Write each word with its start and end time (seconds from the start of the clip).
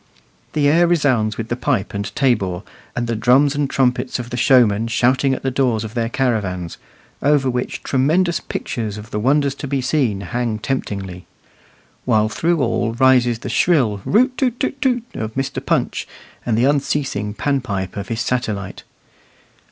The 0.53 0.67
air 0.67 0.87
resounds 0.87 1.37
with 1.37 1.49
the 1.49 1.55
pipe 1.55 1.93
and 1.93 2.05
tabor, 2.15 2.63
and 2.95 3.05
the 3.05 3.15
drums 3.15 3.53
and 3.53 3.69
trumpets 3.69 4.17
of 4.17 4.31
the 4.31 4.35
showmen 4.35 4.87
shouting 4.87 5.35
at 5.35 5.43
the 5.43 5.51
doors 5.51 5.83
of 5.83 5.93
their 5.93 6.09
caravans, 6.09 6.79
over 7.21 7.51
which 7.51 7.83
tremendous 7.83 8.39
pictures 8.39 8.97
of 8.97 9.11
the 9.11 9.19
wonders 9.19 9.53
to 9.53 9.67
be 9.67 9.79
seen 9.79 10.17
within 10.17 10.29
hang 10.31 10.57
temptingly; 10.57 11.27
while 12.05 12.29
through 12.29 12.63
all 12.63 12.93
rises 12.95 13.37
the 13.37 13.49
shrill 13.49 14.01
"root 14.03 14.35
too 14.39 14.49
too 14.49 14.71
too" 14.81 15.03
of 15.13 15.35
Mr. 15.35 15.63
Punch, 15.63 16.07
and 16.47 16.57
the 16.57 16.65
unceasing 16.65 17.35
pan 17.35 17.61
pipe 17.61 17.95
of 17.95 18.07
his 18.07 18.21
satellite. 18.21 18.81